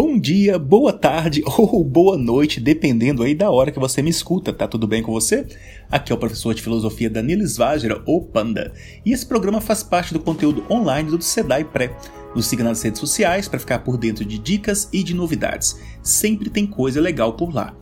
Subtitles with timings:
[0.00, 4.52] Bom dia, boa tarde ou boa noite, dependendo aí da hora que você me escuta,
[4.52, 5.44] tá tudo bem com você?
[5.90, 8.72] Aqui é o professor de filosofia Danilo Svagera, ou Panda,
[9.04, 11.96] e esse programa faz parte do conteúdo online do Sedai Pré.
[12.32, 15.80] Nos siga nas redes sociais para ficar por dentro de dicas e de novidades.
[16.00, 17.74] Sempre tem coisa legal por lá.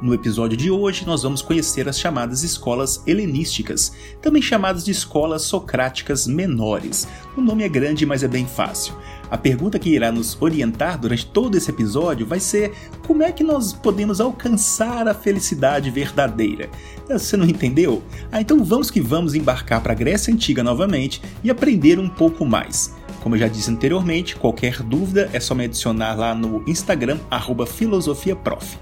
[0.00, 5.42] No episódio de hoje, nós vamos conhecer as chamadas escolas helenísticas, também chamadas de escolas
[5.42, 7.08] socráticas menores.
[7.36, 8.94] O nome é grande, mas é bem fácil.
[9.34, 12.72] A pergunta que irá nos orientar durante todo esse episódio vai ser
[13.04, 16.70] como é que nós podemos alcançar a felicidade verdadeira.
[17.08, 18.00] Você não entendeu?
[18.30, 22.44] Ah, então vamos que vamos embarcar para a Grécia Antiga novamente e aprender um pouco
[22.44, 22.94] mais.
[23.24, 27.18] Como eu já disse anteriormente, qualquer dúvida é só me adicionar lá no Instagram,
[27.66, 28.78] filosofiaprof.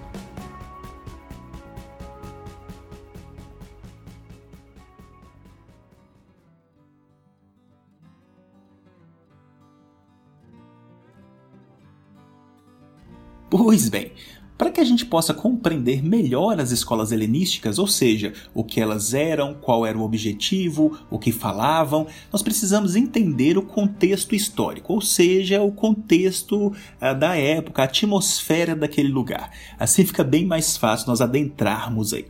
[13.54, 14.12] Pois bem,
[14.56, 19.12] para que a gente possa compreender melhor as escolas helenísticas, ou seja, o que elas
[19.12, 25.02] eram, qual era o objetivo, o que falavam, nós precisamos entender o contexto histórico, ou
[25.02, 29.50] seja, o contexto uh, da época, a atmosfera daquele lugar.
[29.78, 32.24] Assim fica bem mais fácil nós adentrarmos aí.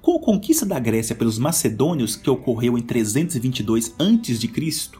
[0.00, 4.90] Com a conquista da Grécia pelos macedônios, que ocorreu em 322 a.C.,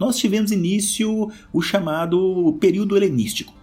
[0.00, 3.54] nós tivemos início o chamado período helenístico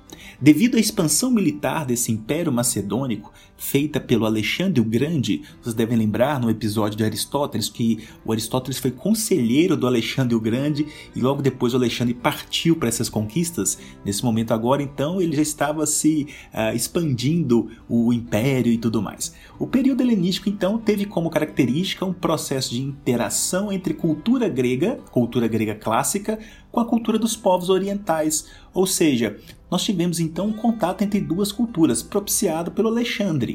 [0.44, 3.31] Devido à expansão militar desse Império Macedônico,
[3.64, 8.78] feita pelo Alexandre o Grande, vocês devem lembrar no episódio de Aristóteles que o Aristóteles
[8.78, 13.80] foi conselheiro do Alexandre o Grande e logo depois o Alexandre partiu para essas conquistas.
[14.03, 19.33] Nesse momento agora, então, ele já estava se uh, expandindo o império e tudo mais.
[19.58, 25.48] O período helenístico, então, teve como característica um processo de interação entre cultura grega, cultura
[25.48, 26.38] grega clássica,
[26.70, 29.38] com a cultura dos povos orientais, ou seja,
[29.70, 33.52] nós tivemos então um contato entre duas culturas, propiciado pelo Alexandre.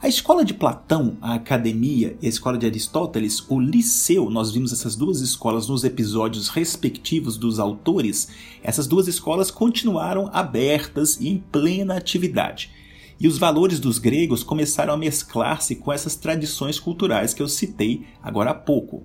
[0.00, 4.72] A escola de Platão, a academia e a escola de Aristóteles, o liceu, nós vimos
[4.72, 8.28] essas duas escolas nos episódios respectivos dos autores,
[8.62, 12.70] essas duas escolas continuaram abertas e em plena atividade.
[13.18, 18.06] E os valores dos gregos começaram a mesclar-se com essas tradições culturais que eu citei
[18.22, 19.02] agora há pouco.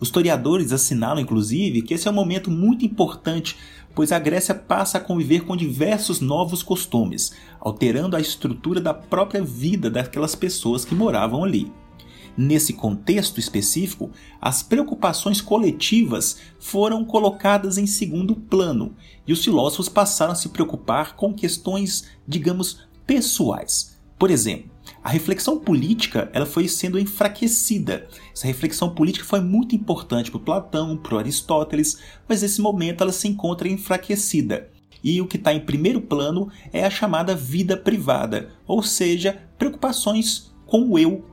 [0.00, 3.56] Os historiadores assinalam, inclusive, que esse é um momento muito importante,
[3.94, 9.42] pois a Grécia passa a conviver com diversos novos costumes, alterando a estrutura da própria
[9.42, 11.72] vida daquelas pessoas que moravam ali.
[12.36, 14.10] Nesse contexto específico,
[14.40, 21.14] as preocupações coletivas foram colocadas em segundo plano e os filósofos passaram a se preocupar
[21.14, 23.98] com questões, digamos, pessoais.
[24.18, 24.71] Por exemplo,
[25.04, 28.06] a reflexão política ela foi sendo enfraquecida.
[28.32, 31.98] Essa reflexão política foi muito importante para Platão, para Aristóteles,
[32.28, 34.70] mas nesse momento ela se encontra enfraquecida.
[35.02, 40.52] E o que está em primeiro plano é a chamada vida privada, ou seja, preocupações
[40.66, 41.24] com o eu.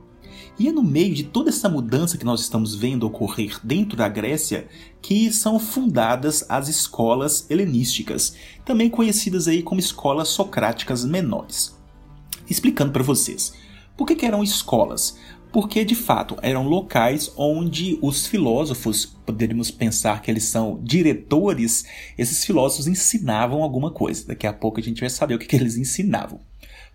[0.58, 4.08] E é no meio de toda essa mudança que nós estamos vendo ocorrer dentro da
[4.08, 4.66] Grécia
[5.00, 11.78] que são fundadas as escolas helenísticas, também conhecidas aí como escolas socráticas menores
[12.50, 13.52] explicando para vocês.
[14.00, 15.18] Por que, que eram escolas?
[15.52, 21.84] Porque de fato eram locais onde os filósofos, poderíamos pensar que eles são diretores,
[22.16, 24.28] esses filósofos ensinavam alguma coisa.
[24.28, 26.40] Daqui a pouco a gente vai saber o que, que eles ensinavam.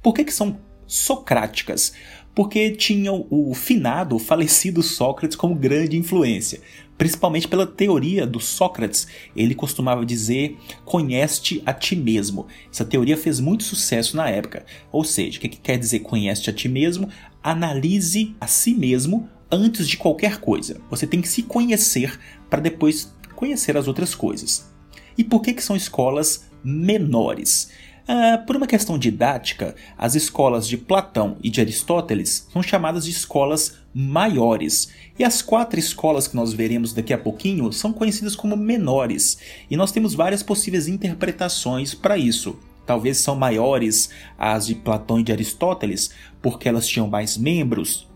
[0.02, 0.58] Por que, que são
[0.88, 1.94] socráticas?
[2.34, 6.60] Porque tinham o finado, o falecido Sócrates como grande influência
[6.98, 9.08] principalmente pela teoria do Sócrates.
[9.36, 12.48] Ele costumava dizer: conhece a ti mesmo.
[12.72, 14.66] Essa teoria fez muito sucesso na época.
[14.92, 17.10] Ou seja, o que, quer dizer conhece a ti mesmo?
[17.44, 20.82] Analise a si mesmo antes de qualquer coisa.
[20.90, 22.20] Você tem que se conhecer
[22.50, 24.72] para depois conhecer as outras coisas.
[25.18, 27.72] E por que, que são escolas menores?
[28.08, 33.10] Ah, por uma questão didática, as escolas de Platão e de Aristóteles são chamadas de
[33.10, 38.56] escolas maiores, e as quatro escolas que nós veremos daqui a pouquinho são conhecidas como
[38.56, 39.40] menores,
[39.72, 42.60] e nós temos várias possíveis interpretações para isso.
[42.86, 46.12] Talvez são maiores as de Platão e de Aristóteles,
[46.44, 48.08] porque elas tinham mais membros,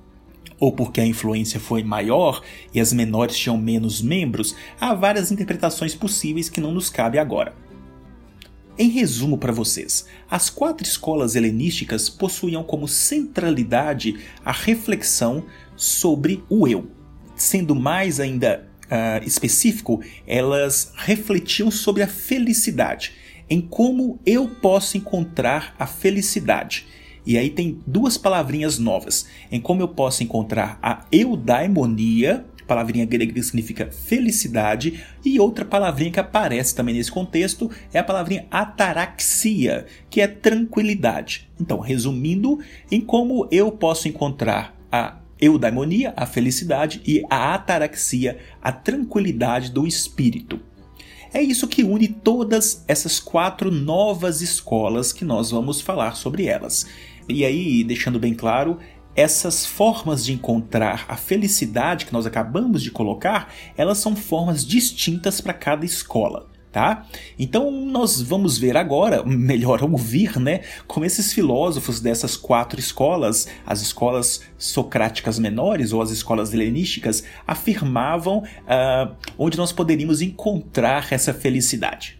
[0.59, 5.95] ou porque a influência foi maior e as menores tinham menos membros, há várias interpretações
[5.95, 7.55] possíveis que não nos cabe agora.
[8.81, 15.43] Em resumo para vocês, as quatro escolas helenísticas possuíam como centralidade a reflexão
[15.75, 16.89] sobre o eu.
[17.35, 23.11] Sendo mais ainda uh, específico, elas refletiam sobre a felicidade,
[23.49, 26.87] em como eu posso encontrar a felicidade.
[27.25, 33.33] E aí tem duas palavrinhas novas, em como eu posso encontrar a eudaimonia, palavrinha grega
[33.33, 39.87] que significa felicidade, e outra palavrinha que aparece também nesse contexto é a palavrinha ataraxia,
[40.09, 41.49] que é tranquilidade.
[41.59, 42.59] Então, resumindo,
[42.91, 49.87] em como eu posso encontrar a eudaimonia, a felicidade, e a ataraxia, a tranquilidade do
[49.87, 50.59] espírito.
[51.33, 56.85] É isso que une todas essas quatro novas escolas que nós vamos falar sobre elas.
[57.27, 58.79] E aí, deixando bem claro,
[59.19, 65.41] essas formas de encontrar a felicidade que nós acabamos de colocar, elas são formas distintas
[65.41, 67.03] para cada escola tá?
[67.37, 73.81] Então nós vamos ver agora, melhor ouvir, né, como esses filósofos dessas quatro escolas, as
[73.81, 82.18] escolas socráticas menores ou as escolas helenísticas, afirmavam uh, onde nós poderíamos encontrar essa felicidade.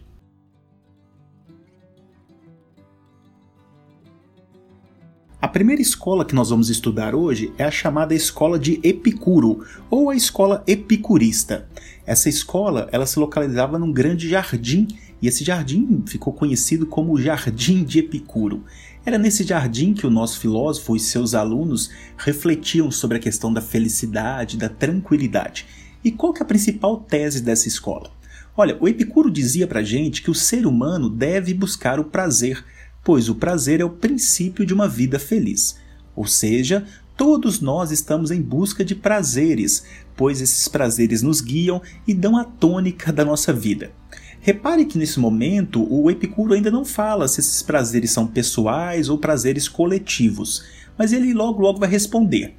[5.42, 10.10] A primeira escola que nós vamos estudar hoje é a chamada escola de Epicuro, ou
[10.10, 11.66] a escola epicurista.
[12.04, 14.86] Essa escola ela se localizava num grande jardim,
[15.22, 18.64] e esse jardim ficou conhecido como o Jardim de Epicuro.
[19.04, 23.62] Era nesse jardim que o nosso filósofo e seus alunos refletiam sobre a questão da
[23.62, 25.66] felicidade, da tranquilidade.
[26.04, 28.10] E qual que é a principal tese dessa escola?
[28.54, 32.62] Olha, o Epicuro dizia pra gente que o ser humano deve buscar o prazer,
[33.10, 35.76] pois o prazer é o princípio de uma vida feliz.
[36.14, 36.86] Ou seja,
[37.16, 39.82] todos nós estamos em busca de prazeres,
[40.16, 43.90] pois esses prazeres nos guiam e dão a tônica da nossa vida.
[44.40, 49.18] Repare que nesse momento o Epicuro ainda não fala se esses prazeres são pessoais ou
[49.18, 50.62] prazeres coletivos,
[50.96, 52.54] mas ele logo logo vai responder.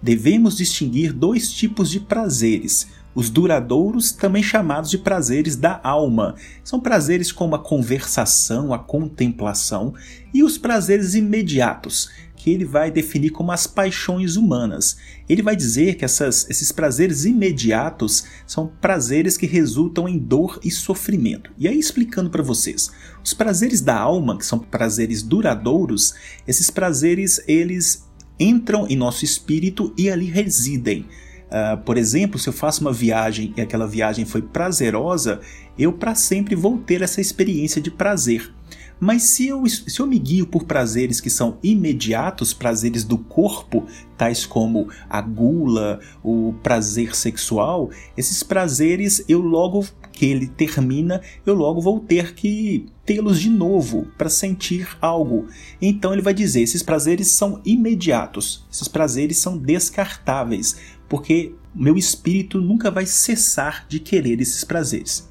[0.00, 6.78] Devemos distinguir dois tipos de prazeres, os duradouros, também chamados de prazeres da alma, são
[6.78, 9.94] prazeres como a conversação, a contemplação,
[10.34, 14.98] e os prazeres imediatos, que ele vai definir como as paixões humanas.
[15.26, 20.70] Ele vai dizer que essas, esses prazeres imediatos são prazeres que resultam em dor e
[20.70, 21.50] sofrimento.
[21.56, 22.90] E aí, explicando para vocês,
[23.24, 26.12] os prazeres da alma, que são prazeres duradouros,
[26.46, 28.06] esses prazeres eles
[28.38, 31.06] entram em nosso espírito e ali residem.
[31.46, 35.40] Uh, por exemplo, se eu faço uma viagem e aquela viagem foi prazerosa,
[35.78, 38.52] eu para sempre vou ter essa experiência de prazer.
[38.98, 43.84] Mas se eu, se eu me guio por prazeres que são imediatos, prazeres do corpo,
[44.16, 51.54] tais como a gula, o prazer sexual, esses prazeres eu logo que ele termina, eu
[51.54, 55.46] logo vou ter que tê-los de novo para sentir algo.
[55.80, 62.60] Então ele vai dizer: esses prazeres são imediatos, esses prazeres são descartáveis, porque meu espírito
[62.60, 65.28] nunca vai cessar de querer esses prazeres.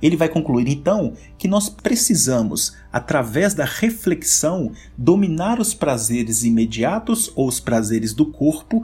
[0.00, 7.46] Ele vai concluir então que nós precisamos, através da reflexão, dominar os prazeres imediatos ou
[7.46, 8.82] os prazeres do corpo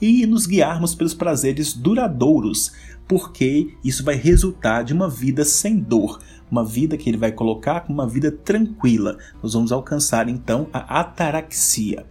[0.00, 2.72] e nos guiarmos pelos prazeres duradouros,
[3.06, 6.20] porque isso vai resultar de uma vida sem dor,
[6.50, 9.16] uma vida que ele vai colocar como uma vida tranquila.
[9.40, 12.04] Nós vamos alcançar então a ataraxia.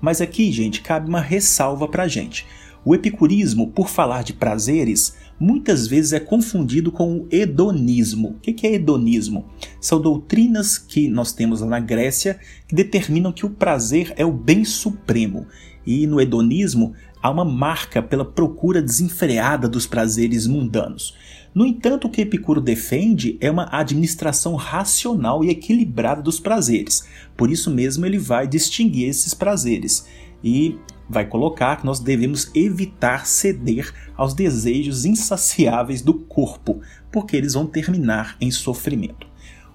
[0.00, 2.46] Mas aqui, gente, cabe uma ressalva para gente.
[2.84, 8.36] O epicurismo, por falar de prazeres, muitas vezes é confundido com o hedonismo.
[8.36, 9.46] O que é hedonismo?
[9.80, 14.32] São doutrinas que nós temos lá na Grécia que determinam que o prazer é o
[14.32, 15.46] bem supremo.
[15.86, 21.14] E no hedonismo há uma marca pela procura desenfreada dos prazeres mundanos.
[21.54, 27.04] No entanto, o que Epicuro defende é uma administração racional e equilibrada dos prazeres.
[27.36, 30.06] Por isso mesmo ele vai distinguir esses prazeres.
[30.44, 30.78] E
[31.08, 37.66] vai colocar que nós devemos evitar ceder aos desejos insaciáveis do corpo, porque eles vão
[37.66, 39.26] terminar em sofrimento.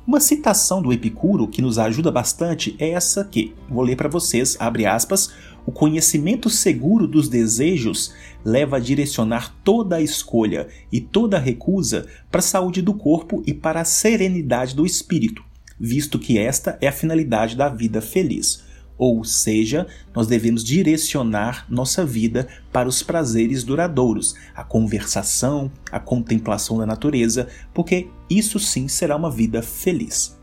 [0.06, 3.56] Uma citação do Epicuro que nos ajuda bastante é essa aqui.
[3.70, 5.32] Vou ler para vocês, abre aspas,
[5.66, 8.14] o conhecimento seguro dos desejos
[8.44, 13.42] leva a direcionar toda a escolha e toda a recusa para a saúde do corpo
[13.48, 15.42] e para a serenidade do espírito,
[15.80, 18.62] visto que esta é a finalidade da vida feliz.
[18.98, 26.78] Ou seja, nós devemos direcionar nossa vida para os prazeres duradouros, a conversação, a contemplação
[26.78, 30.38] da natureza, porque isso sim será uma vida feliz.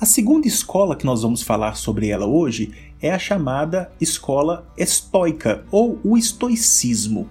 [0.00, 2.72] A segunda escola que nós vamos falar sobre ela hoje
[3.02, 7.28] é a chamada escola estoica ou o estoicismo.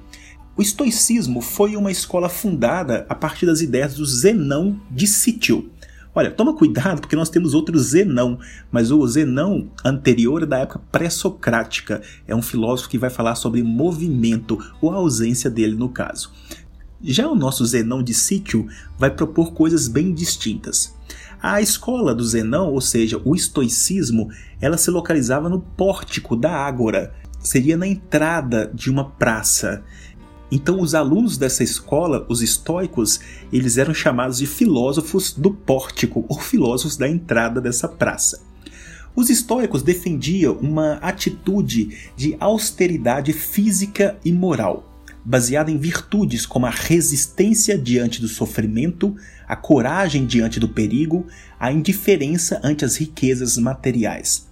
[0.55, 5.71] O estoicismo foi uma escola fundada a partir das ideias do Zenão de Sítio.
[6.19, 10.81] Olha, toma cuidado porque nós temos outro Zenão, mas o Zenão anterior é da época
[10.91, 12.01] pré-socrática.
[12.27, 16.29] É um filósofo que vai falar sobre movimento, ou a ausência dele no caso.
[17.01, 20.93] Já o nosso Zenão de Sítio vai propor coisas bem distintas.
[21.41, 27.13] A escola do Zenão, ou seja, o estoicismo, ela se localizava no pórtico da Ágora.
[27.39, 29.85] seria na entrada de uma praça.
[30.51, 33.19] Então os alunos dessa escola, os estoicos,
[33.53, 38.41] eles eram chamados de filósofos do pórtico ou filósofos da entrada dessa praça.
[39.15, 44.89] Os estoicos defendiam uma atitude de austeridade física e moral,
[45.25, 49.15] baseada em virtudes como a resistência diante do sofrimento,
[49.47, 51.27] a coragem diante do perigo,
[51.59, 54.47] a indiferença ante as riquezas materiais.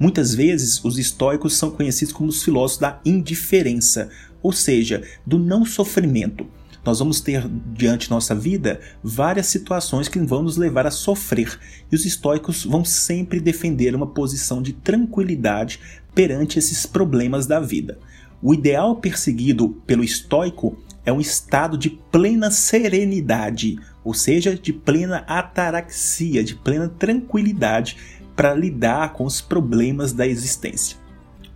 [0.00, 4.08] Muitas vezes, os estoicos são conhecidos como os filósofos da indiferença,
[4.42, 6.46] ou seja, do não sofrimento.
[6.84, 11.58] Nós vamos ter diante nossa vida várias situações que vão nos levar a sofrer,
[11.90, 15.80] e os estoicos vão sempre defender uma posição de tranquilidade
[16.14, 17.98] perante esses problemas da vida.
[18.40, 25.24] O ideal perseguido pelo estoico é um estado de plena serenidade, ou seja, de plena
[25.26, 27.96] ataraxia, de plena tranquilidade
[28.36, 30.96] para lidar com os problemas da existência.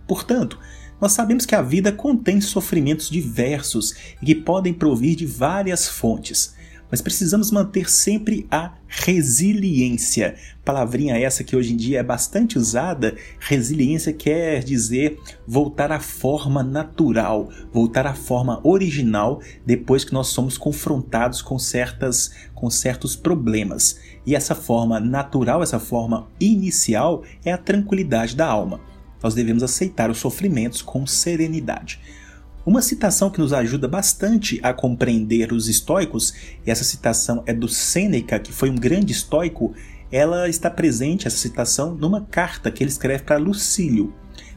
[0.07, 0.59] Portanto,
[1.03, 6.55] nós sabemos que a vida contém sofrimentos diversos e que podem provir de várias fontes,
[6.89, 10.35] mas precisamos manter sempre a resiliência.
[10.63, 13.17] Palavrinha essa que hoje em dia é bastante usada.
[13.37, 20.57] Resiliência quer dizer voltar à forma natural, voltar à forma original depois que nós somos
[20.57, 23.99] confrontados com certas com certos problemas.
[24.25, 28.92] E essa forma natural, essa forma inicial é a tranquilidade da alma
[29.23, 32.01] nós devemos aceitar os sofrimentos com serenidade.
[32.65, 36.33] Uma citação que nos ajuda bastante a compreender os estoicos,
[36.65, 39.73] e essa citação é do Sêneca, que foi um grande estoico,
[40.11, 44.13] ela está presente, essa citação, numa carta que ele escreve para Lucílio.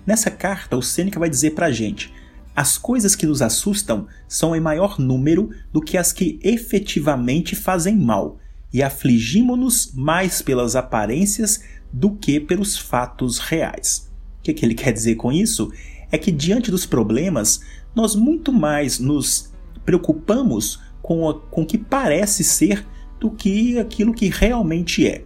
[0.07, 2.13] Nessa carta, o Sêneca vai dizer para a gente:
[2.55, 7.97] as coisas que nos assustam são em maior número do que as que efetivamente fazem
[7.97, 8.39] mal,
[8.73, 11.61] e afligimos-nos mais pelas aparências
[11.93, 14.06] do que pelos fatos reais
[14.47, 15.73] que, que ele quer dizer com isso?
[16.11, 17.61] É que diante dos problemas,
[17.95, 19.53] nós muito mais nos
[19.85, 22.87] preocupamos com, com o que parece ser
[23.19, 25.25] do que aquilo que realmente é.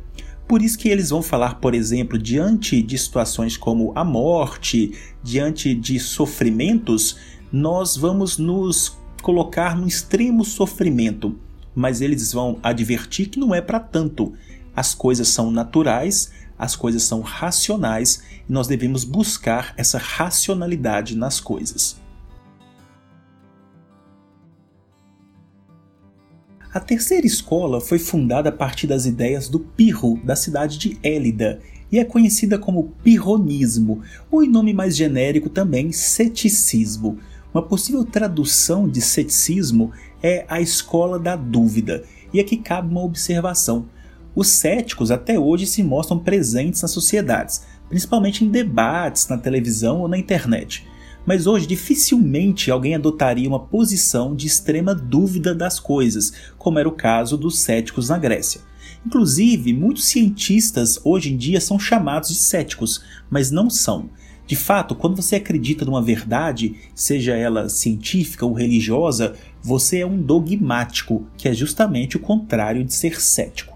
[0.48, 5.74] Por isso que eles vão falar, por exemplo, diante de situações como a morte, diante
[5.74, 7.16] de sofrimentos,
[7.52, 11.38] nós vamos nos colocar no extremo sofrimento,
[11.74, 14.32] mas eles vão advertir que não é para tanto.
[14.74, 21.40] As coisas são naturais, as coisas são racionais e nós devemos buscar essa racionalidade nas
[21.40, 21.98] coisas.
[26.72, 31.60] A terceira escola foi fundada a partir das ideias do Pirro, da cidade de Élida,
[31.90, 37.18] e é conhecida como Pirronismo, ou em nome mais genérico também Ceticismo.
[37.54, 43.86] Uma possível tradução de ceticismo é a escola da dúvida, e aqui cabe uma observação.
[44.34, 50.08] Os céticos até hoje se mostram presentes nas sociedades, principalmente em debates na televisão ou
[50.08, 50.87] na internet.
[51.26, 56.92] Mas hoje dificilmente alguém adotaria uma posição de extrema dúvida das coisas, como era o
[56.92, 58.60] caso dos céticos na Grécia.
[59.04, 64.10] Inclusive, muitos cientistas hoje em dia são chamados de céticos, mas não são.
[64.46, 70.20] De fato, quando você acredita numa verdade, seja ela científica ou religiosa, você é um
[70.20, 73.69] dogmático, que é justamente o contrário de ser cético.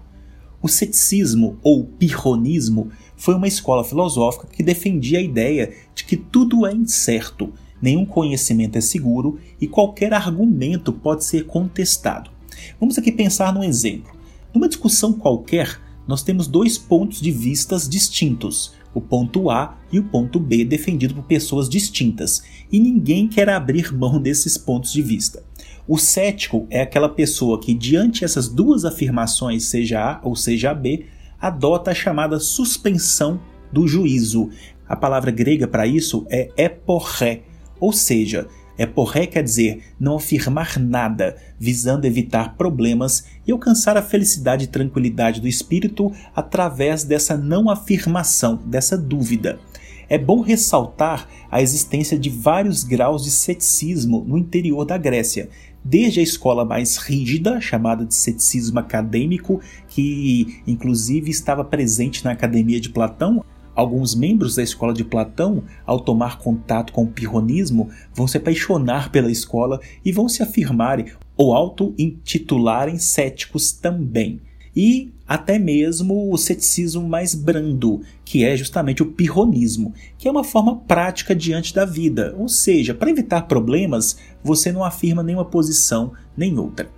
[0.65, 6.65] O ceticismo ou pirronismo foi uma escola filosófica que defendia a ideia de que tudo
[6.65, 12.31] é incerto, nenhum conhecimento é seguro e qualquer argumento pode ser contestado.
[12.79, 14.11] Vamos aqui pensar num exemplo.
[14.51, 20.03] Numa discussão qualquer, nós temos dois pontos de vistas distintos, o ponto A e o
[20.03, 25.43] ponto B defendido por pessoas distintas, e ninguém quer abrir mão desses pontos de vista.
[25.87, 31.05] O cético é aquela pessoa que, diante essas duas afirmações, seja A ou seja B,
[31.39, 33.39] adota a chamada suspensão
[33.71, 34.49] do juízo.
[34.87, 37.43] A palavra grega para isso é eporré,
[37.79, 38.47] ou seja,
[38.77, 45.41] eporré quer dizer não afirmar nada, visando evitar problemas e alcançar a felicidade e tranquilidade
[45.41, 49.59] do espírito através dessa não afirmação, dessa dúvida.
[50.07, 55.49] É bom ressaltar a existência de vários graus de ceticismo no interior da Grécia,
[55.83, 62.79] desde a escola mais rígida, chamada de ceticismo acadêmico, que inclusive estava presente na Academia
[62.79, 63.43] de Platão.
[63.75, 69.11] Alguns membros da escola de Platão, ao tomar contato com o pirronismo, vão se apaixonar
[69.11, 74.39] pela escola e vão se afirmarem ou auto-intitularem céticos também
[74.75, 80.43] e até mesmo o ceticismo mais brando, que é justamente o pirronismo, que é uma
[80.43, 86.11] forma prática diante da vida, ou seja, para evitar problemas, você não afirma nenhuma posição
[86.37, 86.89] nem outra.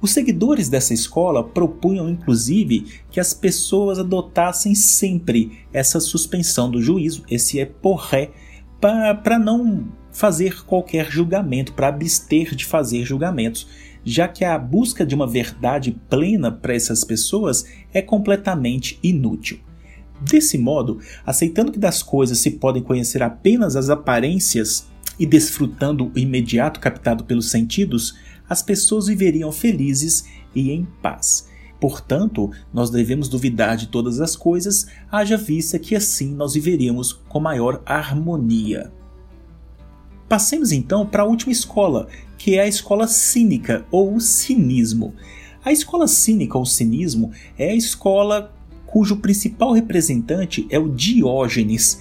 [0.00, 7.24] Os seguidores dessa escola propunham inclusive que as pessoas adotassem sempre essa suspensão do juízo,
[7.28, 8.30] esse é porré,
[8.80, 13.66] para não fazer qualquer julgamento, para abster de fazer julgamentos,
[14.04, 19.58] já que a busca de uma verdade plena para essas pessoas é completamente inútil.
[20.20, 24.88] Desse modo, aceitando que das coisas se podem conhecer apenas as aparências
[25.18, 28.16] e desfrutando o imediato captado pelos sentidos,
[28.48, 30.24] as pessoas viveriam felizes
[30.54, 31.48] e em paz.
[31.80, 37.38] Portanto, nós devemos duvidar de todas as coisas, haja vista que assim nós viveríamos com
[37.38, 38.92] maior harmonia.
[40.28, 45.14] Passemos então para a última escola, que é a escola cínica ou o cinismo.
[45.64, 48.52] A escola cínica ou cinismo é a escola
[48.86, 51.98] cujo principal representante é o Diógenes.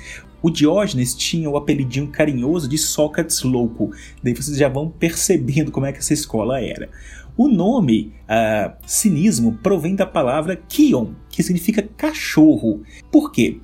[0.48, 3.92] O Diógenes tinha o apelidinho carinhoso de Sócrates louco.
[4.24, 6.89] Daí vocês já vão percebendo como é que essa escola era.
[7.36, 12.82] O nome uh, cinismo provém da palavra kion, que significa cachorro.
[13.12, 13.60] Por quê?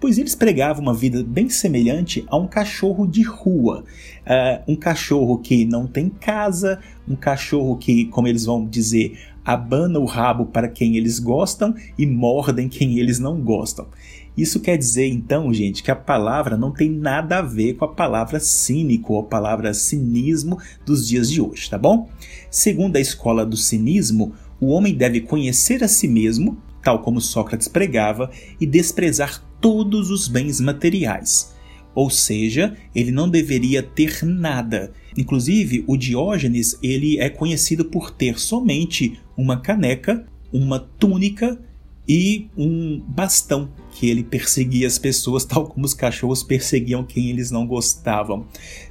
[0.00, 3.84] Pois eles pregavam uma vida bem semelhante a um cachorro de rua.
[4.24, 9.98] Uh, um cachorro que não tem casa, um cachorro que, como eles vão dizer, abana
[9.98, 13.88] o rabo para quem eles gostam e mordem quem eles não gostam.
[14.36, 17.88] Isso quer dizer então, gente, que a palavra não tem nada a ver com a
[17.88, 22.08] palavra cínico ou a palavra cinismo dos dias de hoje, tá bom?
[22.48, 27.66] Segundo a escola do cinismo, o homem deve conhecer a si mesmo, tal como Sócrates
[27.66, 31.54] pregava, e desprezar todos os bens materiais.
[31.94, 34.92] Ou seja, ele não deveria ter nada.
[35.16, 41.58] Inclusive, o Diógenes ele é conhecido por ter somente uma caneca, uma túnica
[42.08, 47.50] e um bastão que ele perseguia as pessoas tal como os cachorros perseguiam quem eles
[47.50, 48.46] não gostavam.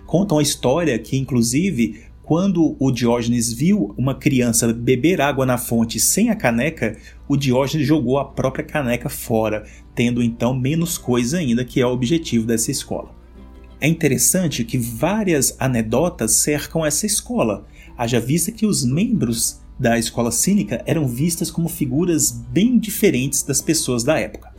[0.05, 5.97] Contam a história que inclusive quando o Diógenes viu uma criança beber água na fonte
[5.97, 9.65] sem a caneca, o Diógenes jogou a própria caneca fora,
[9.95, 13.15] tendo então menos coisa ainda, que é o objetivo dessa escola.
[13.79, 17.65] É interessante que várias anedotas cercam essa escola,
[17.97, 23.61] haja vista que os membros da escola cínica eram vistas como figuras bem diferentes das
[23.61, 24.53] pessoas da época.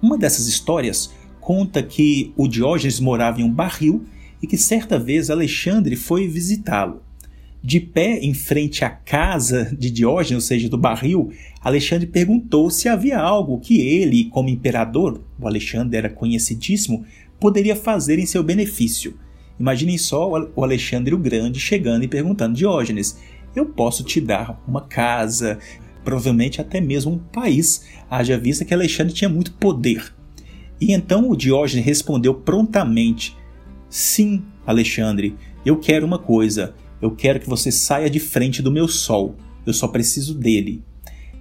[0.00, 4.04] Uma dessas histórias conta que o Diógenes morava em um barril
[4.42, 7.02] e que certa vez Alexandre foi visitá-lo.
[7.62, 12.88] De pé em frente à casa de Diógenes, ou seja, do barril, Alexandre perguntou se
[12.88, 17.04] havia algo que ele, como imperador, o Alexandre era conhecidíssimo,
[17.38, 19.16] poderia fazer em seu benefício.
[19.60, 23.16] Imaginem só o Alexandre o Grande chegando e perguntando: Diógenes,
[23.54, 25.58] eu posso te dar uma casa,
[26.04, 30.12] provavelmente até mesmo um país, haja vista que Alexandre tinha muito poder.
[30.80, 33.36] E então o Diógenes respondeu prontamente:
[33.92, 36.74] Sim, Alexandre, eu quero uma coisa.
[36.98, 39.36] Eu quero que você saia de frente do meu sol.
[39.66, 40.82] Eu só preciso dele.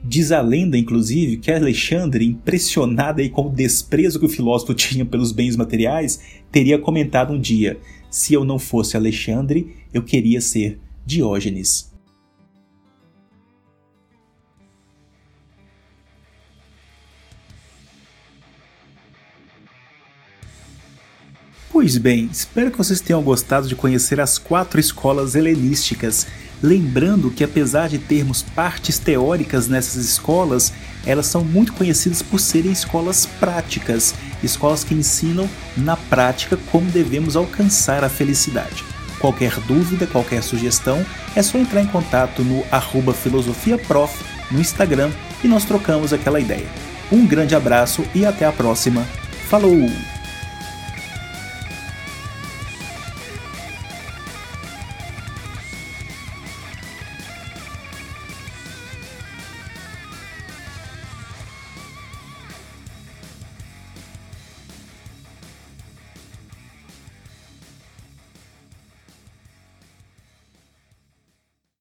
[0.04, 5.06] Diz a lenda, inclusive, que Alexandre, impressionado aí com o desprezo que o filósofo tinha
[5.06, 6.20] pelos bens materiais,
[6.52, 11.91] teria comentado um dia: se eu não fosse Alexandre, eu queria ser Diógenes.
[21.82, 26.28] Pois bem, espero que vocês tenham gostado de conhecer as quatro escolas helenísticas.
[26.62, 30.72] Lembrando que, apesar de termos partes teóricas nessas escolas,
[31.08, 34.14] elas são muito conhecidas por serem escolas práticas,
[34.44, 38.84] escolas que ensinam na prática como devemos alcançar a felicidade.
[39.18, 41.04] Qualquer dúvida, qualquer sugestão,
[41.36, 42.64] é só entrar em contato no
[43.12, 45.10] filosofiaprof no Instagram
[45.44, 46.68] e nós trocamos aquela ideia.
[47.12, 49.02] Um grande abraço e até a próxima.
[49.50, 49.90] Falou!